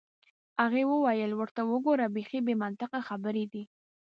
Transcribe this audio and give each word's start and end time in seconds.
هغې 0.61 0.83
وویل: 0.91 1.31
ورته 1.35 1.61
وګوره، 1.71 2.05
بیخي 2.15 2.39
بې 2.45 2.53
منطقه 2.63 2.99
خبرې 3.07 3.45
دي. 3.51 3.63